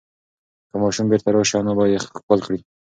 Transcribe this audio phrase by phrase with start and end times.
[0.69, 2.59] که ماشوم بیرته راشي، انا به یې ښکل کړي.